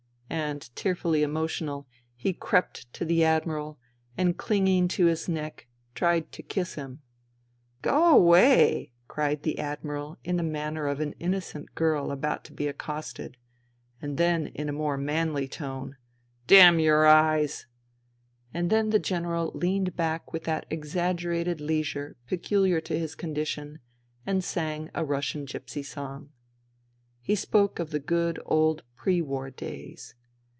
And, 0.33 0.73
tearfully 0.77 1.23
emotional, 1.23 1.87
he 2.15 2.31
crept 2.31 2.91
to 2.93 3.03
the 3.03 3.21
Admiral, 3.21 3.77
and 4.17 4.37
clinging 4.37 4.87
to 4.89 5.07
his 5.07 5.27
neck 5.27 5.67
tried 5.93 6.31
to 6.31 6.41
kiss 6.41 6.75
him." 6.75 7.01
Go 7.81 8.15
away!" 8.15 8.91
cried 9.09 9.43
the 9.43 9.59
Admiral 9.59 10.17
in 10.23 10.37
the 10.37 10.43
manner 10.43 10.87
of 10.87 11.01
an 11.01 11.13
innocent 11.19 11.65
young 11.67 11.75
girl 11.75 12.11
about 12.11 12.45
to 12.45 12.53
be 12.53 12.67
accosted; 12.69 13.35
and 14.01 14.17
then 14.17 14.47
in 14.47 14.69
a 14.69 14.73
more 14.73 14.97
manly 14.97 15.49
tone:" 15.49 15.97
Damn 16.47 16.79
your 16.79 17.05
eyes!" 17.05 17.67
And 18.53 18.69
then 18.69 18.89
the 18.91 18.99
General 18.99 19.51
leaned 19.53 19.97
back 19.97 20.31
with 20.31 20.45
that 20.45 20.65
exaggerated 20.69 21.59
leisure 21.59 22.15
peculiar 22.25 22.79
to 22.81 22.97
his 22.97 23.15
condition, 23.15 23.79
and 24.25 24.45
sang 24.45 24.89
a 24.95 25.03
Russian 25.03 25.43
gipsy 25.43 25.83
song. 25.83 26.29
He 27.19 27.35
spoke 27.35 27.79
of 27.79 27.89
the 27.89 27.99
good 27.99 28.39
old 28.45 28.83
pre 28.95 29.21
war 29.21 29.49
days. 29.51 30.15